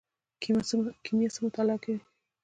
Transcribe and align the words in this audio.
کیمیا 1.11 1.29
څه 1.35 1.39
مطالعه 1.45 1.77
کوي؟ 1.83 1.99